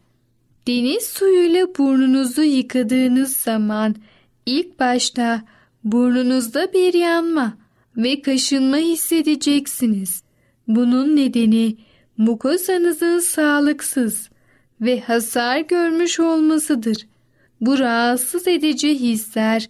Deniz 0.67 1.03
suyuyla 1.03 1.67
burnunuzu 1.77 2.43
yıkadığınız 2.43 3.37
zaman 3.37 3.95
ilk 4.45 4.79
başta 4.79 5.41
burnunuzda 5.83 6.73
bir 6.73 6.93
yanma 6.93 7.57
ve 7.97 8.21
kaşınma 8.21 8.77
hissedeceksiniz. 8.77 10.23
Bunun 10.67 11.15
nedeni 11.15 11.77
mukozanızın 12.17 13.19
sağlıksız 13.19 14.29
ve 14.81 14.99
hasar 14.99 15.59
görmüş 15.59 16.19
olmasıdır. 16.19 17.07
Bu 17.61 17.79
rahatsız 17.79 18.47
edici 18.47 18.99
hisler 18.99 19.69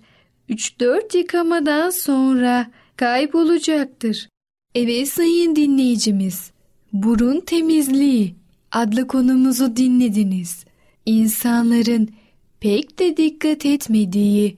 3-4 0.50 1.18
yıkamadan 1.18 1.90
sonra 1.90 2.72
kaybolacaktır. 2.96 4.30
Evet 4.76 5.08
sayın 5.08 5.56
dinleyicimiz, 5.56 6.52
burun 6.94 7.40
temizliği 7.40 8.36
adlı 8.72 9.08
konumuzu 9.08 9.76
dinlediniz. 9.76 10.66
İnsanların 11.06 12.10
pek 12.62 13.00
de 13.00 13.18
dikkat 13.18 13.66
etmediği 13.66 14.58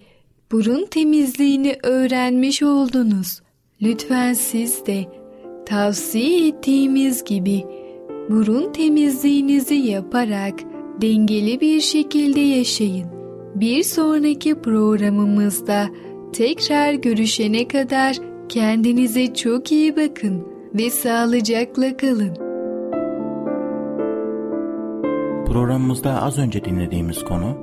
burun 0.51 0.85
temizliğini 0.85 1.75
öğrenmiş 1.83 2.63
oldunuz. 2.63 3.41
Lütfen 3.81 4.33
siz 4.33 4.85
de 4.85 5.05
tavsiye 5.65 6.47
ettiğimiz 6.47 7.23
gibi 7.23 7.65
burun 8.29 8.73
temizliğinizi 8.73 9.75
yaparak 9.75 10.53
dengeli 11.01 11.61
bir 11.61 11.81
şekilde 11.81 12.39
yaşayın. 12.39 13.07
Bir 13.55 13.83
sonraki 13.83 14.61
programımızda 14.61 15.89
tekrar 16.33 16.93
görüşene 16.93 17.67
kadar 17.67 18.17
kendinize 18.49 19.33
çok 19.33 19.71
iyi 19.71 19.95
bakın 19.95 20.47
ve 20.73 20.89
sağlıcakla 20.89 21.97
kalın. 21.97 22.33
Programımızda 25.45 26.21
az 26.21 26.37
önce 26.37 26.65
dinlediğimiz 26.65 27.23
konu 27.23 27.62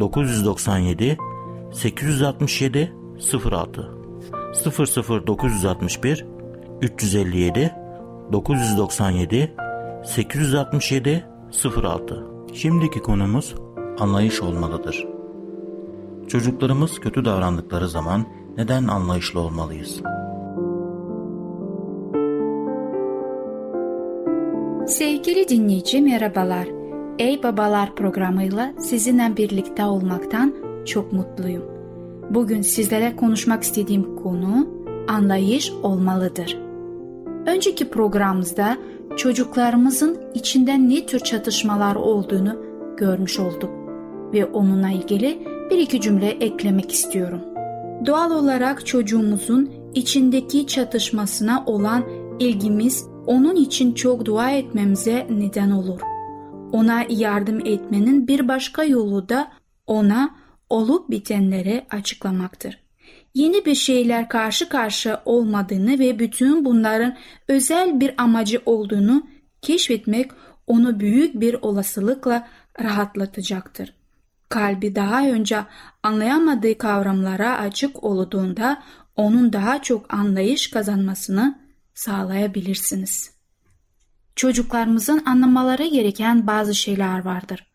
997 0.00 1.16
867 1.72 2.92
06 3.52 3.90
00961 5.26 6.26
357 6.82 7.74
997 8.32 9.54
867 10.04 11.24
06 11.82 12.26
Şimdiki 12.54 13.00
konumuz 13.00 13.54
anlayış 13.98 14.42
olmalıdır. 14.42 15.06
Çocuklarımız 16.28 17.00
kötü 17.00 17.24
davrandıkları 17.24 17.88
zaman 17.88 18.26
neden 18.56 18.86
anlayışlı 18.86 19.40
olmalıyız? 19.40 20.02
Sevgili 24.86 25.48
dinleyici 25.48 26.00
merhabalar. 26.00 26.75
Ey 27.18 27.42
Babalar 27.42 27.94
programıyla 27.94 28.72
sizinle 28.78 29.36
birlikte 29.36 29.84
olmaktan 29.84 30.54
çok 30.84 31.12
mutluyum. 31.12 31.62
Bugün 32.30 32.62
sizlere 32.62 33.16
konuşmak 33.16 33.62
istediğim 33.62 34.16
konu 34.16 34.68
anlayış 35.08 35.72
olmalıdır. 35.82 36.58
Önceki 37.46 37.90
programımızda 37.90 38.76
çocuklarımızın 39.16 40.18
içinde 40.34 40.88
ne 40.88 41.06
tür 41.06 41.20
çatışmalar 41.20 41.94
olduğunu 41.94 42.56
görmüş 42.96 43.38
olduk 43.38 43.70
ve 44.32 44.44
onunla 44.44 44.90
ilgili 44.90 45.38
bir 45.70 45.78
iki 45.78 46.00
cümle 46.00 46.28
eklemek 46.28 46.92
istiyorum. 46.92 47.40
Doğal 48.06 48.30
olarak 48.30 48.86
çocuğumuzun 48.86 49.70
içindeki 49.94 50.66
çatışmasına 50.66 51.64
olan 51.66 52.04
ilgimiz 52.38 53.06
onun 53.26 53.56
için 53.56 53.94
çok 53.94 54.24
dua 54.24 54.50
etmemize 54.50 55.26
neden 55.30 55.70
olur. 55.70 56.00
Ona 56.72 57.04
yardım 57.08 57.66
etmenin 57.66 58.28
bir 58.28 58.48
başka 58.48 58.84
yolu 58.84 59.28
da 59.28 59.52
ona 59.86 60.36
olup 60.70 61.10
bitenleri 61.10 61.86
açıklamaktır. 61.90 62.78
Yeni 63.34 63.64
bir 63.64 63.74
şeyler 63.74 64.28
karşı 64.28 64.68
karşı 64.68 65.20
olmadığını 65.24 65.98
ve 65.98 66.18
bütün 66.18 66.64
bunların 66.64 67.16
özel 67.48 68.00
bir 68.00 68.14
amacı 68.18 68.62
olduğunu 68.66 69.26
keşfetmek 69.62 70.30
onu 70.66 71.00
büyük 71.00 71.40
bir 71.40 71.54
olasılıkla 71.54 72.48
rahatlatacaktır. 72.82 73.94
Kalbi 74.48 74.94
daha 74.94 75.26
önce 75.26 75.64
anlayamadığı 76.02 76.78
kavramlara 76.78 77.58
açık 77.58 78.04
olduğunda 78.04 78.82
onun 79.16 79.52
daha 79.52 79.82
çok 79.82 80.14
anlayış 80.14 80.70
kazanmasını 80.70 81.58
sağlayabilirsiniz. 81.94 83.35
Çocuklarımızın 84.36 85.22
anlamaları 85.26 85.86
gereken 85.86 86.46
bazı 86.46 86.74
şeyler 86.74 87.24
vardır. 87.24 87.66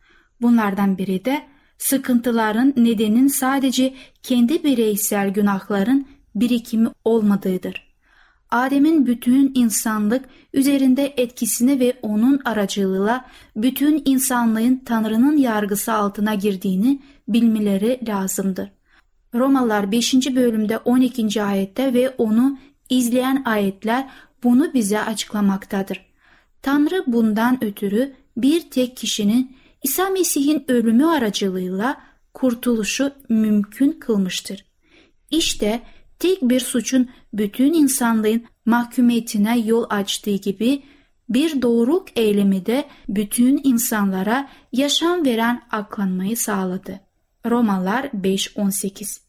Bunlardan 0.42 0.98
biri 0.98 1.26
de 1.26 1.42
sıkıntıların 1.78 2.74
nedenin 2.78 3.28
sadece 3.28 3.94
kendi 4.24 4.64
bireysel 4.64 5.30
günahların 5.30 6.08
birikimi 6.36 6.90
olmadığıdır. 7.06 7.92
Adem'in 8.52 9.06
bütün 9.06 9.52
insanlık 9.56 10.26
üzerinde 10.54 11.14
etkisini 11.18 11.80
ve 11.80 12.00
onun 12.02 12.40
aracılığıyla 12.46 13.26
bütün 13.56 14.02
insanlığın 14.06 14.82
Tanrı'nın 14.86 15.38
yargısı 15.38 15.94
altına 15.94 16.36
girdiğini 16.36 17.02
bilmeleri 17.28 18.00
lazımdır. 18.08 18.72
Romalılar 19.34 19.92
5. 19.92 20.14
bölümde 20.14 20.78
12. 20.78 21.44
ayette 21.44 21.94
ve 21.94 22.10
onu 22.10 22.58
izleyen 22.90 23.44
ayetler 23.46 24.10
bunu 24.44 24.74
bize 24.74 25.02
açıklamaktadır. 25.02 26.11
Tanrı 26.62 27.04
bundan 27.08 27.64
ötürü 27.64 28.14
bir 28.38 28.70
tek 28.70 28.98
kişinin 28.98 29.58
İsa 29.84 30.10
Mesih'in 30.10 30.66
ölümü 30.68 31.06
aracılığıyla 31.06 32.02
kurtuluşu 32.34 33.12
mümkün 33.30 33.92
kılmıştır. 33.92 34.66
İşte 35.32 35.82
tek 36.20 36.42
bir 36.42 36.60
suçun 36.60 37.10
bütün 37.34 37.74
insanlığın 37.74 38.46
mahkumiyetine 38.66 39.60
yol 39.60 39.86
açtığı 39.90 40.36
gibi 40.36 40.84
bir 41.30 41.62
doğruluk 41.62 42.18
eylemi 42.18 42.66
de 42.66 42.88
bütün 43.10 43.62
insanlara 43.64 44.50
yaşam 44.72 45.26
veren 45.26 45.62
aklanmayı 45.72 46.38
sağladı. 46.38 47.00
Romalar 47.46 48.04
5.18 48.04 49.20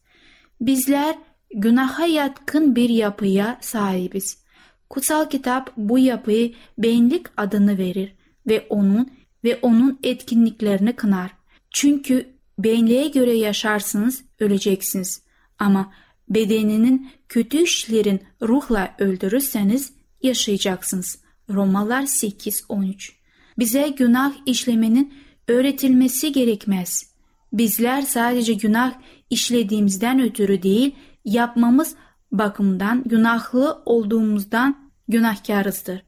Bizler 0.61 1.15
günaha 1.55 2.05
yatkın 2.05 2.75
bir 2.75 2.89
yapıya 2.89 3.57
sahibiz. 3.61 4.42
Kutsal 4.89 5.29
kitap 5.29 5.73
bu 5.77 5.99
yapıyı 5.99 6.53
benlik 6.77 7.25
adını 7.37 7.77
verir 7.77 8.15
ve 8.47 8.67
onun 8.69 9.11
ve 9.43 9.59
onun 9.61 9.99
etkinliklerini 10.03 10.93
kınar. 10.93 11.31
Çünkü 11.71 12.33
benliğe 12.59 13.07
göre 13.07 13.33
yaşarsınız, 13.33 14.23
öleceksiniz. 14.39 15.21
Ama 15.59 15.93
bedeninin 16.29 17.09
kötü 17.29 17.63
işlerin 17.63 18.21
ruhla 18.41 18.95
öldürürseniz 18.99 19.93
yaşayacaksınız. 20.23 21.23
Romalar 21.49 22.01
8-13 22.01 23.11
Bize 23.59 23.87
günah 23.87 24.33
işlemenin 24.45 25.13
öğretilmesi 25.47 26.31
gerekmez. 26.31 27.13
Bizler 27.53 28.01
sadece 28.01 28.53
günah 28.53 28.93
işlediğimizden 29.29 30.21
ötürü 30.21 30.63
değil, 30.63 30.95
yapmamız 31.25 31.95
bakımından 32.33 33.03
günahlı 33.05 33.81
olduğumuzdan 33.85 34.89
günahkarızdır. 35.07 36.03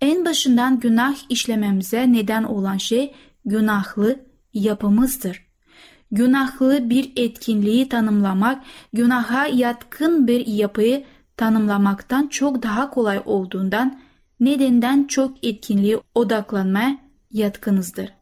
En 0.00 0.24
başından 0.24 0.80
günah 0.80 1.16
işlememize 1.28 2.12
neden 2.12 2.42
olan 2.42 2.76
şey 2.76 3.14
günahlı 3.44 4.20
yapımızdır. 4.54 5.46
Günahlı 6.10 6.90
bir 6.90 7.12
etkinliği 7.16 7.88
tanımlamak, 7.88 8.62
günaha 8.92 9.46
yatkın 9.46 10.26
bir 10.26 10.46
yapıyı 10.46 11.04
tanımlamaktan 11.36 12.26
çok 12.26 12.62
daha 12.62 12.90
kolay 12.90 13.22
olduğundan 13.24 14.00
nedenden 14.40 15.04
çok 15.04 15.44
etkinliğe 15.44 15.98
odaklanmaya 16.14 16.98
yatkınızdır. 17.30 18.12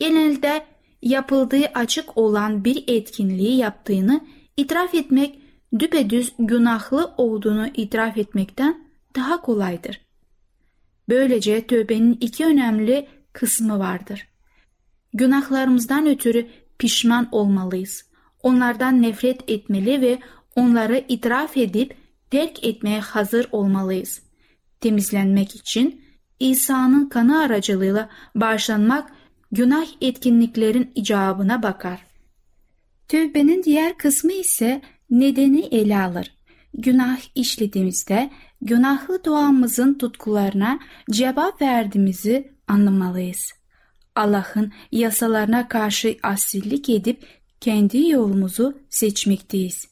Genelde 0.00 0.64
yapıldığı 1.02 1.66
açık 1.74 2.18
olan 2.18 2.64
bir 2.64 2.84
etkinliği 2.86 3.56
yaptığını 3.56 4.20
itiraf 4.56 4.94
etmek 4.94 5.43
düpedüz 5.78 6.32
günahlı 6.38 7.14
olduğunu 7.16 7.68
itiraf 7.74 8.18
etmekten 8.18 8.84
daha 9.16 9.40
kolaydır. 9.40 10.00
Böylece 11.08 11.66
tövbenin 11.66 12.18
iki 12.20 12.46
önemli 12.46 13.08
kısmı 13.32 13.78
vardır. 13.78 14.28
Günahlarımızdan 15.14 16.06
ötürü 16.06 16.48
pişman 16.78 17.28
olmalıyız. 17.32 18.10
Onlardan 18.42 19.02
nefret 19.02 19.50
etmeli 19.50 20.00
ve 20.00 20.18
onları 20.56 21.04
itiraf 21.08 21.56
edip 21.56 21.96
terk 22.30 22.64
etmeye 22.64 23.00
hazır 23.00 23.48
olmalıyız. 23.52 24.22
Temizlenmek 24.80 25.54
için 25.56 26.04
İsa'nın 26.40 27.08
kanı 27.08 27.40
aracılığıyla 27.40 28.08
bağışlanmak 28.34 29.12
günah 29.52 29.86
etkinliklerin 30.00 30.92
icabına 30.94 31.62
bakar. 31.62 32.06
Tövbenin 33.08 33.62
diğer 33.62 33.98
kısmı 33.98 34.32
ise 34.32 34.82
nedeni 35.10 35.60
ele 35.60 35.98
alır. 35.98 36.34
Günah 36.74 37.18
işlediğimizde 37.34 38.30
günahlı 38.62 39.24
doğamızın 39.24 39.94
tutkularına 39.94 40.78
cevap 41.10 41.62
verdiğimizi 41.62 42.52
anlamalıyız. 42.68 43.52
Allah'ın 44.14 44.72
yasalarına 44.92 45.68
karşı 45.68 46.16
asillik 46.22 46.88
edip 46.88 47.26
kendi 47.60 48.08
yolumuzu 48.08 48.78
seçmekteyiz. 48.90 49.88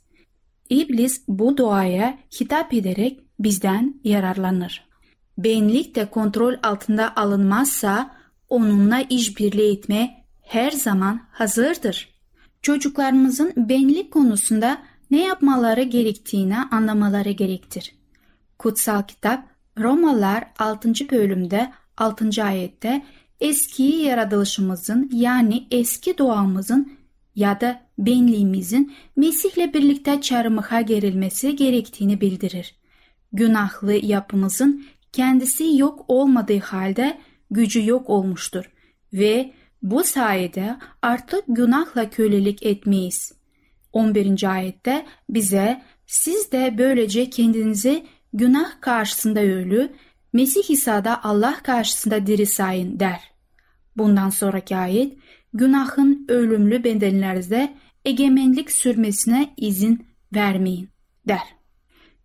İblis 0.71 1.23
bu 1.29 1.59
doğaya 1.59 2.19
hitap 2.41 2.75
ederek 2.75 3.21
bizden 3.39 4.01
yararlanır. 4.05 4.85
Benlik 5.39 5.95
de 5.95 6.11
kontrol 6.11 6.55
altında 6.63 7.17
alınmazsa 7.17 8.17
onunla 8.49 9.01
işbirliği 9.01 9.73
etme 9.73 10.25
her 10.43 10.71
zaman 10.71 11.21
hazırdır. 11.33 12.13
Çocuklarımızın 12.63 13.53
benlik 13.57 14.11
konusunda 14.11 14.83
ne 15.13 15.23
yapmaları 15.23 15.83
gerektiğini 15.83 16.57
anlamaları 16.59 17.31
gerektir. 17.31 17.95
Kutsal 18.59 19.03
kitap 19.03 19.45
Romalılar 19.79 20.45
6. 20.59 20.93
bölümde 21.11 21.73
6. 21.97 22.45
ayette 22.45 23.03
eski 23.41 23.83
yaratılışımızın 23.83 25.11
yani 25.13 25.67
eski 25.71 26.19
doğamızın 26.19 26.93
ya 27.35 27.61
da 27.61 27.83
benliğimizin 27.99 28.93
Mesih'le 29.17 29.75
birlikte 29.75 30.21
çarmıha 30.21 30.81
gerilmesi 30.81 31.57
gerektiğini 31.57 32.21
bildirir. 32.21 32.75
Günahlı 33.33 33.93
yapımızın 33.93 34.85
kendisi 35.13 35.77
yok 35.77 36.05
olmadığı 36.09 36.59
halde 36.59 37.19
gücü 37.51 37.87
yok 37.87 38.11
olmuştur 38.11 38.73
ve 39.13 39.53
bu 39.83 40.05
sayede 40.05 40.77
artık 41.03 41.45
günahla 41.49 42.11
kölelik 42.11 42.63
etmeyiz. 42.63 43.42
11. 43.93 44.51
ayette 44.53 45.07
bize 45.29 45.83
siz 46.07 46.53
de 46.53 46.75
böylece 46.79 47.31
kendinizi 47.31 48.07
günah 48.33 48.81
karşısında 48.81 49.41
ölü, 49.41 49.93
Mesih 50.33 50.71
İsa'da 50.71 51.25
Allah 51.25 51.57
karşısında 51.63 52.27
diri 52.27 52.47
sayın 52.47 53.01
der. 53.01 53.21
Bundan 53.97 54.31
sonraki 54.31 54.77
ayet 54.77 55.19
günahın 55.55 56.27
ölümlü 56.29 56.85
bedenlerinizde 56.85 57.75
egemenlik 58.05 58.73
sürmesine 58.73 59.55
izin 59.57 60.07
vermeyin 60.35 60.89
der. 61.29 61.55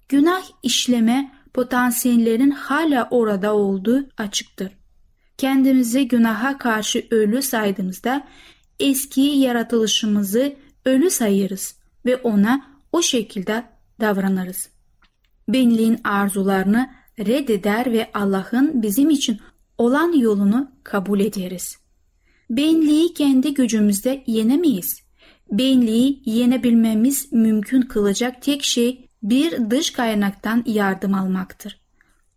Günah 0.10 0.44
işleme 0.64 1.32
potansiyellerin 1.54 2.52
hala 2.52 3.08
orada 3.12 3.56
olduğu 3.56 4.10
açıktır. 4.18 4.72
Kendimizi 5.38 6.08
günaha 6.08 6.58
karşı 6.58 7.08
ölü 7.12 7.42
saydığımızda 7.42 8.28
eski 8.80 9.22
yaratılışımızı 9.22 10.56
ölü 10.88 11.10
sayırız 11.10 11.76
ve 12.06 12.18
ona 12.18 12.68
o 12.92 13.02
şekilde 13.02 13.64
davranırız. 14.02 14.70
Benliğin 15.50 16.00
arzularını 16.04 16.90
reddeder 17.20 17.92
ve 17.92 18.12
Allah'ın 18.14 18.82
bizim 18.82 19.10
için 19.10 19.40
olan 19.78 20.12
yolunu 20.12 20.72
kabul 20.84 21.20
ederiz. 21.20 21.78
Benliği 22.50 23.14
kendi 23.14 23.54
gücümüzde 23.54 24.24
yenemeyiz. 24.28 25.02
Benliği 25.52 26.22
yenebilmemiz 26.26 27.34
mümkün 27.34 27.82
kılacak 27.82 28.42
tek 28.42 28.64
şey 28.64 29.10
bir 29.24 29.70
dış 29.70 29.92
kaynaktan 29.92 30.64
yardım 30.66 31.14
almaktır. 31.14 31.82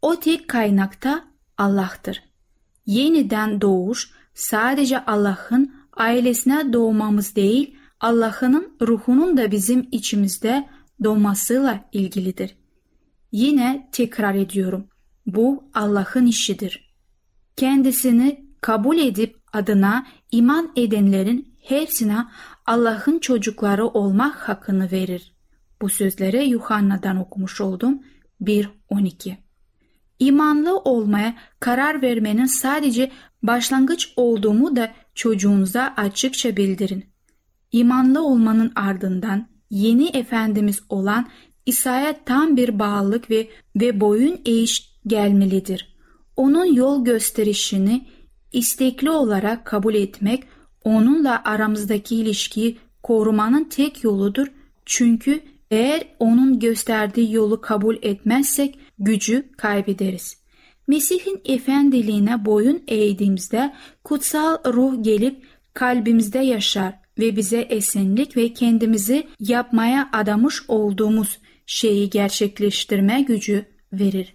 O 0.03 0.21
tek 0.21 0.49
kaynakta 0.49 1.25
Allah'tır. 1.59 2.23
Yeniden 2.87 3.61
doğuş 3.61 4.11
sadece 4.35 5.05
Allah'ın 5.05 5.75
ailesine 5.93 6.73
doğmamız 6.73 7.37
değil, 7.37 7.77
Allah'ın 8.01 8.77
ruhunun 8.83 9.37
da 9.37 9.51
bizim 9.51 9.89
içimizde 9.93 10.69
doğmasıyla 11.05 11.89
ilgilidir. 11.93 12.57
Yine 13.33 13.89
tekrar 13.93 14.35
ediyorum. 14.35 14.87
Bu 15.27 15.65
Allah'ın 15.75 16.27
işidir. 16.27 16.95
Kendisini 17.57 18.47
kabul 18.61 18.99
edip 18.99 19.37
adına 19.53 20.07
iman 20.31 20.73
edenlerin 20.77 21.55
hepsine 21.63 22.25
Allah'ın 22.67 23.19
çocukları 23.19 23.87
olmak 23.87 24.49
hakkını 24.49 24.91
verir. 24.91 25.35
Bu 25.83 25.89
sözleri 25.89 26.49
Yuhanna'dan 26.49 27.17
okumuş 27.17 27.61
oldum 27.61 28.03
1.12. 28.43 29.37
İmanlı 30.19 30.79
olmaya 30.79 31.35
karar 31.61 32.03
vermenin 32.03 32.45
sadece 32.45 33.11
başlangıç 33.43 34.13
olduğumu 34.17 34.77
da 34.77 34.93
çocuğunuza 35.15 35.95
açıkça 35.97 36.57
bildirin. 36.57 37.10
İmanlı 37.73 38.27
olmanın 38.27 38.73
ardından 38.75 39.49
yeni 39.71 40.09
Efendimiz 40.09 40.81
olan 40.89 41.29
İsa'ya 41.67 42.25
tam 42.25 42.57
bir 42.57 42.79
bağlılık 42.79 43.31
ve, 43.31 43.49
ve 43.77 44.01
boyun 44.01 44.41
eğiş 44.45 44.91
gelmelidir. 45.07 45.97
Onun 46.37 46.65
yol 46.65 47.05
gösterişini 47.05 48.07
istekli 48.53 49.11
olarak 49.11 49.65
kabul 49.65 49.95
etmek, 49.95 50.45
onunla 50.85 51.43
aramızdaki 51.45 52.17
ilişkiyi 52.17 52.79
korumanın 53.03 53.65
tek 53.65 54.05
yoludur. 54.05 54.47
Çünkü 54.85 55.41
eğer 55.71 56.03
onun 56.19 56.59
gösterdiği 56.59 57.33
yolu 57.33 57.61
kabul 57.61 57.97
etmezsek 58.03 58.79
gücü 58.99 59.53
kaybederiz. 59.57 60.41
Mesih'in 60.89 61.41
efendiliğine 61.45 62.45
boyun 62.45 62.83
eğdiğimizde 62.89 63.75
kutsal 64.05 64.73
ruh 64.73 65.05
gelip 65.05 65.45
kalbimizde 65.75 66.39
yaşar 66.39 66.95
ve 67.21 67.37
bize 67.37 67.61
esenlik 67.61 68.37
ve 68.37 68.53
kendimizi 68.53 69.27
yapmaya 69.41 70.09
adamış 70.13 70.63
olduğumuz 70.69 71.39
şeyi 71.67 72.11
gerçekleştirme 72.11 73.23
gücü 73.23 73.65
verir. 73.93 74.35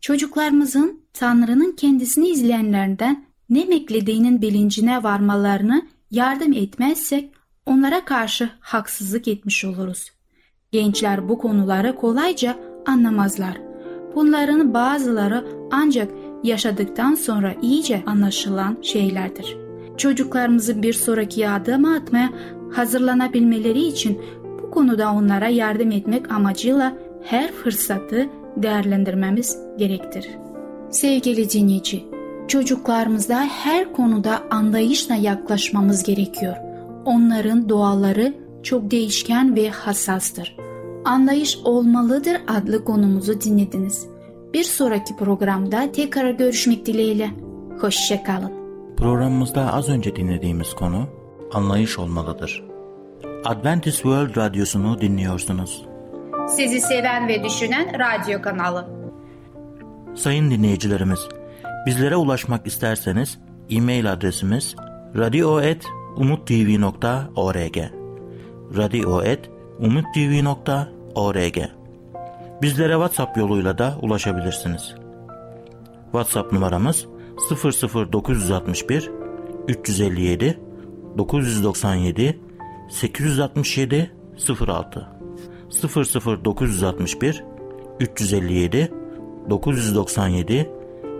Çocuklarımızın 0.00 1.00
Tanrı'nın 1.12 1.72
kendisini 1.72 2.28
izleyenlerden 2.28 3.24
ne 3.50 3.68
beklediğinin 3.68 4.42
bilincine 4.42 5.02
varmalarını 5.02 5.86
yardım 6.10 6.52
etmezsek 6.52 7.30
onlara 7.66 8.04
karşı 8.04 8.50
haksızlık 8.60 9.28
etmiş 9.28 9.64
oluruz. 9.64 10.10
Gençler 10.72 11.28
bu 11.28 11.38
konuları 11.38 11.96
kolayca 11.96 12.58
anlamazlar. 12.86 13.60
Bunların 14.14 14.74
bazıları 14.74 15.46
ancak 15.70 16.10
yaşadıktan 16.44 17.14
sonra 17.14 17.54
iyice 17.62 18.02
anlaşılan 18.06 18.78
şeylerdir. 18.82 19.69
Çocuklarımızı 20.00 20.82
bir 20.82 20.92
sonraki 20.92 21.48
adıma 21.48 21.94
atmaya 21.94 22.30
hazırlanabilmeleri 22.72 23.80
için 23.80 24.22
bu 24.62 24.70
konuda 24.70 25.12
onlara 25.12 25.48
yardım 25.48 25.90
etmek 25.90 26.32
amacıyla 26.32 26.96
her 27.24 27.52
fırsatı 27.52 28.28
değerlendirmemiz 28.56 29.58
gerektir. 29.78 30.28
Sevgili 30.90 31.50
dinleyici, 31.50 32.04
çocuklarımıza 32.48 33.44
her 33.44 33.92
konuda 33.92 34.42
anlayışla 34.50 35.14
yaklaşmamız 35.14 36.02
gerekiyor. 36.02 36.56
Onların 37.04 37.68
doğaları 37.68 38.34
çok 38.62 38.90
değişken 38.90 39.56
ve 39.56 39.70
hassastır. 39.70 40.56
Anlayış 41.04 41.58
olmalıdır 41.64 42.36
adlı 42.48 42.84
konumuzu 42.84 43.40
dinlediniz. 43.40 44.06
Bir 44.54 44.64
sonraki 44.64 45.16
programda 45.16 45.92
tekrar 45.92 46.30
görüşmek 46.30 46.86
dileğiyle. 46.86 47.30
Hoşçakalın. 47.80 48.59
Programımızda 49.00 49.72
az 49.72 49.88
önce 49.88 50.16
dinlediğimiz 50.16 50.74
konu 50.74 51.08
anlayış 51.52 51.98
olmalıdır. 51.98 52.64
Adventist 53.44 53.96
World 53.96 54.36
Radyosu'nu 54.36 55.00
dinliyorsunuz. 55.00 55.86
Sizi 56.48 56.80
seven 56.80 57.28
ve 57.28 57.44
düşünen 57.44 57.98
radyo 57.98 58.42
kanalı. 58.42 58.88
Sayın 60.14 60.50
dinleyicilerimiz, 60.50 61.28
bizlere 61.86 62.16
ulaşmak 62.16 62.66
isterseniz 62.66 63.38
e-mail 63.70 64.12
adresimiz 64.12 64.76
radio.umutv.org 65.16 67.76
radio.umutv.org 68.76 71.58
Bizlere 72.62 72.92
WhatsApp 72.92 73.36
yoluyla 73.36 73.78
da 73.78 73.94
ulaşabilirsiniz. 74.02 74.94
WhatsApp 76.12 76.52
numaramız 76.52 77.06
00961 77.48 79.10
357 79.68 80.60
997 81.18 82.38
867 82.88 84.10
06 84.68 85.08
00961 86.44 87.44
357 88.00 88.92
997 89.50 90.70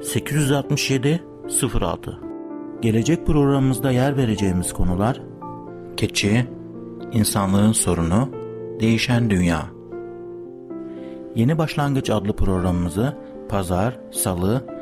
867 0.03 1.23
06 1.81 2.19
Gelecek 2.83 3.27
programımızda 3.27 3.91
yer 3.91 4.17
vereceğimiz 4.17 4.73
konular 4.73 5.21
Keçi, 5.97 6.47
insanlığın 7.13 7.73
sorunu, 7.73 8.29
değişen 8.81 9.31
dünya. 9.31 9.67
Yeni 11.35 11.59
Başlangıç 11.59 12.11
adlı 12.11 12.37
programımızı 12.37 13.17
pazar, 13.49 13.99
salı 14.13 14.80